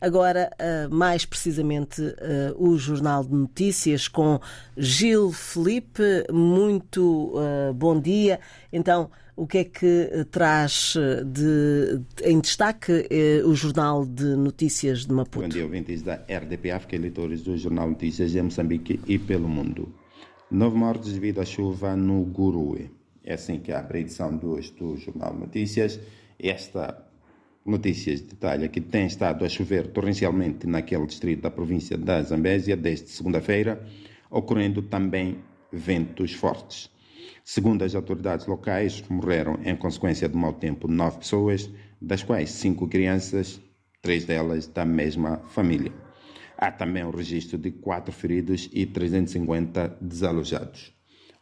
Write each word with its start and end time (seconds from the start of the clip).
Agora, 0.00 0.50
mais 0.90 1.24
precisamente, 1.24 2.00
o 2.56 2.76
Jornal 2.76 3.24
de 3.24 3.34
Notícias 3.34 4.08
com 4.08 4.40
Gil 4.76 5.30
Felipe. 5.30 6.24
Muito 6.32 7.34
bom 7.74 8.00
dia. 8.00 8.40
Então, 8.72 9.10
o 9.36 9.46
que 9.46 9.58
é 9.58 9.64
que 9.64 10.26
traz 10.30 10.94
de, 11.26 12.00
em 12.24 12.40
destaque 12.40 13.08
o 13.44 13.54
Jornal 13.54 14.06
de 14.06 14.36
Notícias 14.36 15.06
de 15.06 15.12
Maputo? 15.12 15.40
Bom 15.40 15.48
dia, 15.48 15.64
ouvintes 15.64 16.02
da 16.02 16.14
RDP 16.14 16.70
África, 16.70 16.96
leitores 16.96 17.42
do 17.42 17.56
Jornal 17.56 17.86
de 17.86 17.92
Notícias 17.92 18.32
de 18.32 18.42
Moçambique 18.42 19.00
e 19.06 19.18
pelo 19.18 19.48
mundo. 19.48 19.94
Nove 20.50 20.76
mortes 20.76 21.12
devido 21.12 21.40
à 21.40 21.44
chuva 21.44 21.94
no 21.94 22.24
Gurue. 22.24 22.90
É 23.22 23.34
assim 23.34 23.60
que 23.60 23.70
abre 23.70 23.98
a 23.98 24.00
edição 24.00 24.36
de 24.36 24.44
hoje 24.46 24.72
do 24.72 24.96
Jornal 24.96 25.32
de 25.34 25.40
Notícias. 25.40 26.00
Esta 26.38 27.06
notícias 27.64 28.20
detalha 28.20 28.68
que 28.68 28.80
tem 28.80 29.06
estado 29.06 29.44
a 29.44 29.48
chover 29.48 29.88
torrencialmente 29.88 30.66
naquele 30.66 31.06
distrito 31.06 31.42
da 31.42 31.50
província 31.50 31.96
da 31.96 32.22
Zambésia 32.22 32.76
desde 32.76 33.08
segunda-feira, 33.08 33.84
ocorrendo 34.30 34.82
também 34.82 35.38
ventos 35.72 36.32
fortes. 36.34 36.90
Segundo 37.44 37.82
as 37.82 37.94
autoridades 37.94 38.46
locais, 38.46 39.02
morreram 39.08 39.58
em 39.64 39.76
consequência 39.76 40.28
do 40.28 40.38
mau 40.38 40.52
tempo 40.52 40.88
nove 40.88 41.18
pessoas, 41.18 41.70
das 42.00 42.22
quais 42.22 42.50
cinco 42.50 42.88
crianças, 42.88 43.60
três 44.00 44.24
delas 44.24 44.66
da 44.66 44.84
mesma 44.84 45.38
família. 45.48 45.92
Há 46.56 46.70
também 46.70 47.04
o 47.04 47.10
registro 47.10 47.56
de 47.56 47.70
quatro 47.70 48.12
feridos 48.12 48.68
e 48.72 48.84
350 48.86 49.98
desalojados. 50.00 50.94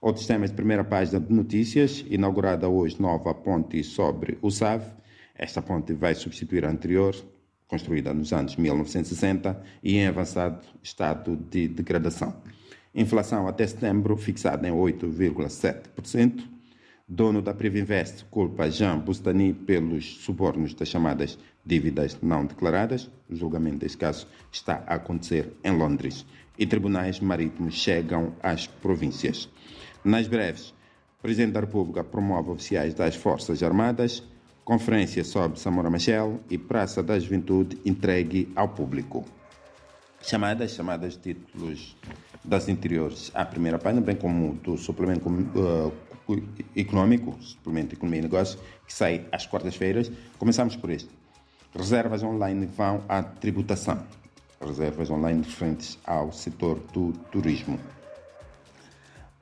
Outros 0.00 0.26
temas 0.26 0.50
de 0.50 0.56
primeira 0.56 0.84
página 0.84 1.18
de 1.18 1.32
notícias, 1.32 2.04
inaugurada 2.08 2.68
hoje 2.68 3.00
nova 3.00 3.34
ponte 3.34 3.82
sobre 3.82 4.38
o 4.42 4.50
SAV. 4.50 4.82
Esta 5.38 5.60
ponte 5.60 5.92
vai 5.92 6.14
substituir 6.14 6.64
a 6.64 6.70
anterior, 6.70 7.14
construída 7.66 8.14
nos 8.14 8.32
anos 8.32 8.56
1960 8.56 9.62
e 9.82 9.96
em 9.96 10.06
avançado 10.06 10.64
estado 10.82 11.36
de 11.36 11.68
degradação. 11.68 12.34
Inflação 12.94 13.46
até 13.46 13.66
setembro 13.66 14.16
fixada 14.16 14.66
em 14.66 14.72
8,7%. 14.72 16.56
Dono 17.08 17.40
da 17.40 17.54
Privinvest 17.54 18.24
culpa 18.30 18.68
Jean 18.68 18.98
Bustani 18.98 19.52
pelos 19.52 20.24
subornos 20.24 20.74
das 20.74 20.88
chamadas 20.88 21.38
dívidas 21.64 22.18
não 22.20 22.46
declaradas. 22.46 23.10
O 23.28 23.36
julgamento 23.36 23.78
deste 23.78 23.98
caso 23.98 24.26
está 24.50 24.82
a 24.86 24.94
acontecer 24.94 25.52
em 25.62 25.76
Londres. 25.76 26.26
E 26.58 26.66
tribunais 26.66 27.20
marítimos 27.20 27.74
chegam 27.74 28.34
às 28.42 28.66
províncias. 28.66 29.48
Nas 30.02 30.26
breves, 30.26 30.70
o 31.18 31.22
Presidente 31.22 31.52
da 31.52 31.60
República 31.60 32.02
promove 32.02 32.50
oficiais 32.50 32.94
das 32.94 33.14
Forças 33.14 33.62
Armadas, 33.62 34.22
conferência 34.66 35.22
sobre 35.22 35.60
Samora 35.60 35.88
Machel 35.88 36.40
e 36.50 36.58
Praça 36.58 37.00
da 37.00 37.16
Juventude 37.20 37.78
entregue 37.84 38.52
ao 38.56 38.70
público. 38.70 39.24
Chamadas, 40.20 40.72
chamadas 40.72 41.16
títulos 41.16 41.96
das 42.42 42.68
interiores 42.68 43.30
à 43.32 43.44
primeira 43.44 43.78
página, 43.78 44.00
bem 44.00 44.16
como 44.16 44.54
do 44.54 44.76
suplemento 44.76 45.28
uh, 45.28 45.92
econômico, 46.74 47.36
suplemento 47.40 47.94
Economia 47.94 48.18
e 48.18 48.22
Negócios, 48.22 48.60
que 48.84 48.92
sai 48.92 49.24
às 49.30 49.46
quartas-feiras. 49.46 50.10
Começamos 50.36 50.74
por 50.74 50.90
este. 50.90 51.10
Reservas 51.72 52.24
online 52.24 52.66
vão 52.66 53.04
à 53.08 53.22
tributação. 53.22 54.04
Reservas 54.60 55.08
online 55.10 55.42
referentes 55.44 55.96
ao 56.04 56.32
setor 56.32 56.80
do 56.92 57.12
turismo. 57.30 57.78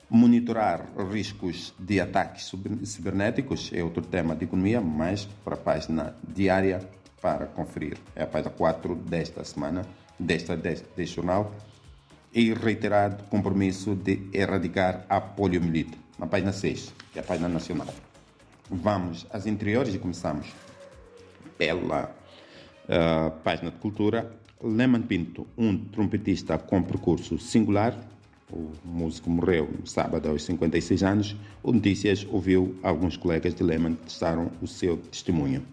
Monitorar 0.09 0.85
riscos 1.11 1.73
de 1.79 1.99
ataques 1.99 2.51
cibernéticos 2.83 3.71
é 3.73 3.83
outro 3.83 4.03
tema 4.03 4.35
de 4.35 4.45
economia, 4.45 4.79
mas 4.79 5.25
para 5.43 5.55
a 5.55 5.57
página 5.57 6.15
diária 6.23 6.87
para 7.19 7.47
conferir. 7.47 7.97
É 8.15 8.21
a 8.23 8.27
página 8.27 8.51
4 8.51 8.95
desta 8.95 9.43
semana, 9.43 9.83
desta, 10.19 10.55
deste, 10.55 10.85
deste 10.95 11.15
jornal. 11.15 11.51
E 12.31 12.53
reiterado 12.53 13.23
compromisso 13.25 13.95
de 13.95 14.29
erradicar 14.31 15.05
a 15.09 15.19
poliomielite 15.19 15.97
na 16.19 16.27
página 16.27 16.51
6, 16.51 16.93
que 17.11 17.17
é 17.17 17.21
a 17.21 17.25
página 17.25 17.49
nacional. 17.49 17.87
Vamos 18.69 19.25
às 19.31 19.47
interiores 19.47 19.95
e 19.95 19.99
começamos 19.99 20.47
pela 21.57 22.15
uh, 22.85 23.31
página 23.43 23.71
de 23.71 23.77
cultura. 23.77 24.31
Leman 24.61 25.01
Pinto, 25.01 25.47
um 25.57 25.77
trompetista 25.77 26.57
com 26.57 26.83
percurso 26.83 27.39
singular. 27.39 27.97
O 28.55 28.71
músico 28.85 29.29
morreu 29.29 29.69
no 29.79 29.85
sábado 29.85 30.29
aos 30.29 30.43
56 30.43 31.03
anos. 31.03 31.35
O 31.61 31.73
Notícias 31.73 32.25
ouviu 32.31 32.75
alguns 32.81 33.17
colegas 33.17 33.53
de 33.53 33.61
Leman 33.61 33.95
que 33.95 34.05
testaram 34.05 34.49
o 34.61 34.67
seu 34.67 34.97
testemunho. 34.97 35.65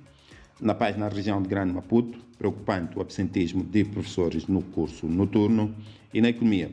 Na 0.61 0.75
página 0.75 1.09
região 1.09 1.41
de 1.41 1.49
Grande 1.49 1.73
Maputo, 1.73 2.19
preocupante 2.37 2.99
o 2.99 3.01
absentismo 3.01 3.63
de 3.63 3.85
professores 3.85 4.47
no 4.49 4.63
curso 4.63 5.07
noturno. 5.07 5.73
E 6.13 6.21
na 6.21 6.31
economia, 6.31 6.73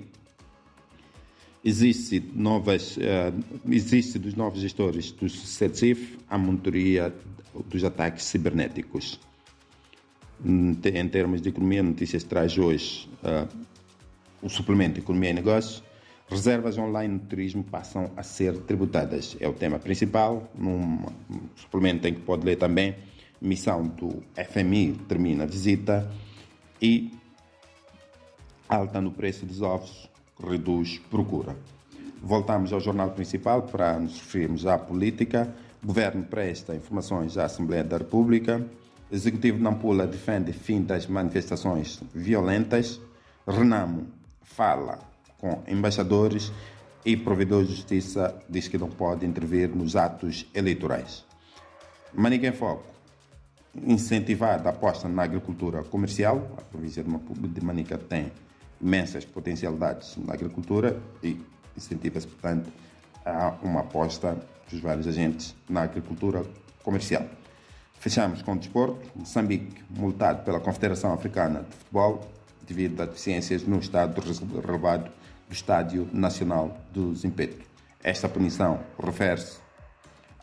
Existe, 1.63 2.23
novas, 2.33 2.95
uh, 2.95 3.33
existe 3.69 4.17
dos 4.17 4.33
novos 4.33 4.61
gestores 4.61 5.11
do 5.11 5.27
CETSIF 5.27 6.17
a 6.29 6.37
monitoria 6.37 7.13
dos 7.69 7.83
ataques 7.83 8.23
cibernéticos. 8.23 9.19
Em 10.45 10.73
termos 11.09 11.41
de 11.41 11.49
economia, 11.49 11.83
notícias 11.83 12.23
traz 12.23 12.57
hoje 12.57 13.09
uh, 13.23 13.45
o 14.41 14.47
suplemento 14.47 15.01
Economia 15.01 15.31
e 15.31 15.33
Negócios. 15.33 15.83
Reservas 16.29 16.77
online 16.77 17.15
no 17.15 17.19
turismo 17.21 17.63
passam 17.63 18.11
a 18.15 18.21
ser 18.21 18.55
tributadas. 18.59 19.35
É 19.39 19.47
o 19.47 19.53
tema 19.53 19.79
principal. 19.79 20.47
Num 20.55 21.03
suplemento 21.55 22.07
em 22.07 22.13
que 22.13 22.21
pode 22.21 22.45
ler 22.45 22.55
também 22.55 22.95
missão 23.41 23.87
do 23.87 24.21
FMI 24.35 24.93
termina 25.07 25.45
a 25.45 25.47
visita 25.47 26.11
e 26.81 27.11
alta 28.67 29.01
no 29.01 29.11
preço 29.11 29.45
dos 29.45 29.61
ovos 29.61 30.09
reduz 30.45 30.99
procura. 31.09 31.55
Voltamos 32.21 32.73
ao 32.73 32.79
jornal 32.79 33.11
principal 33.11 33.63
para 33.63 33.97
nos 33.97 34.19
referirmos 34.19 34.65
à 34.65 34.77
política. 34.77 35.53
O 35.81 35.87
governo 35.87 36.23
presta 36.25 36.75
informações 36.75 37.37
à 37.37 37.45
Assembleia 37.45 37.83
da 37.83 37.97
República. 37.97 38.63
O 39.09 39.15
Executivo 39.15 39.57
de 39.57 39.63
Nampula 39.63 40.05
defende 40.05 40.53
fim 40.53 40.83
das 40.83 41.07
manifestações 41.07 42.01
violentas. 42.13 42.99
Renamo 43.47 44.07
fala 44.43 44.99
com 45.39 45.63
embaixadores 45.67 46.51
e 47.05 47.15
provedor 47.17 47.63
de 47.63 47.71
justiça 47.71 48.35
diz 48.47 48.67
que 48.67 48.77
não 48.77 48.89
pode 48.89 49.25
intervir 49.25 49.69
nos 49.69 49.95
atos 49.95 50.45
eleitorais. 50.53 51.25
Manica 52.13 52.47
em 52.47 52.51
Foco. 52.51 52.85
Incentivada 53.85 54.69
a 54.69 54.71
aposta 54.71 55.07
na 55.07 55.23
agricultura 55.23 55.83
comercial. 55.83 56.55
A 56.57 56.61
província 56.61 57.03
de 57.03 57.61
Manica 57.63 57.97
tem 57.97 58.31
imensas 58.81 59.25
potencialidades 59.25 60.17
na 60.17 60.33
agricultura 60.33 60.99
e 61.23 61.39
incentiva-se, 61.77 62.27
portanto, 62.27 62.69
a 63.25 63.55
uma 63.61 63.81
aposta 63.81 64.37
dos 64.69 64.79
vários 64.79 65.07
agentes 65.07 65.55
na 65.69 65.83
agricultura 65.83 66.43
comercial. 66.83 67.25
Fechamos 67.99 68.41
com 68.41 68.53
o 68.53 68.57
desporto. 68.57 68.99
Moçambique, 69.15 69.83
multado 69.89 70.43
pela 70.43 70.59
Confederação 70.59 71.13
Africana 71.13 71.63
de 71.63 71.75
Futebol 71.75 72.27
devido 72.65 73.01
a 73.01 73.05
deficiências 73.05 73.63
no 73.63 73.79
estado 73.79 74.21
relevado 74.65 75.11
do 75.49 75.53
Estádio 75.53 76.07
Nacional 76.13 76.77
do 76.93 77.13
Zimpeto. 77.15 77.65
Esta 78.03 78.29
punição 78.29 78.79
refere-se 79.03 79.57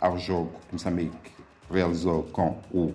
ao 0.00 0.18
jogo 0.18 0.52
que 0.68 0.74
Moçambique 0.74 1.30
realizou 1.70 2.24
com 2.24 2.60
o 2.72 2.92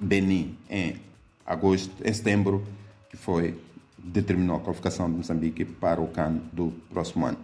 Benin 0.00 0.56
em 0.68 0.96
agosto, 1.44 1.92
em 2.02 2.12
setembro, 2.12 2.66
que 3.10 3.16
foi 3.16 3.62
determinou 3.98 4.56
a 4.56 4.60
qualificação 4.60 5.10
de 5.10 5.18
Moçambique 5.18 5.64
para 5.66 6.00
o 6.00 6.08
CAN 6.08 6.40
do 6.52 6.72
próximo 6.88 7.26
ano. 7.26 7.38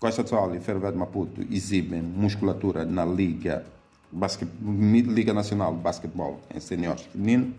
Costa 0.00 0.22
do 0.22 0.28
Sol 0.30 0.54
e 0.54 0.60
Ferroviário 0.60 0.96
de 0.96 1.00
Maputo 1.00 1.46
exibem 1.50 2.00
musculatura 2.02 2.84
na 2.84 3.04
Liga, 3.04 3.64
Basque... 4.10 4.46
Liga 4.62 5.34
Nacional 5.34 5.74
de 5.74 5.80
Basquetebol 5.80 6.40
em 6.52 6.58
seniores 6.58 7.02
feminino 7.02 7.54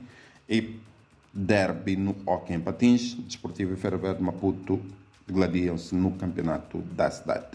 e 0.50 0.79
derby 1.31 1.96
no 1.96 2.16
hockey 2.26 2.53
em 2.53 2.59
patins. 2.59 3.14
Desportivo 3.14 3.73
e 3.73 3.78
Ferroviário 3.78 4.17
de 4.17 4.26
Maputo 4.26 4.82
gladiam-se 5.28 5.96
no 5.96 6.11
campeonato 6.11 6.79
da 6.79 7.09
cidade. 7.09 7.47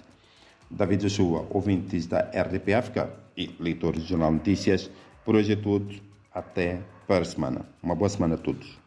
David 0.71 1.03
Joshua, 1.03 1.47
ouvintes 1.51 2.07
da 2.07 2.21
RDP 2.21 2.75
África 2.75 3.11
e 3.37 3.55
leitores 3.59 4.03
do 4.03 4.09
Jornal 4.09 4.33
Notícias, 4.33 4.91
por 5.25 5.37
hoje 5.37 5.53
é 5.53 5.57
tudo. 5.57 5.95
Até 6.33 6.81
para 7.07 7.23
a 7.23 7.25
semana. 7.25 7.65
Uma 7.83 7.95
boa 7.95 8.09
semana 8.09 8.35
a 8.35 8.39
todos. 8.39 8.79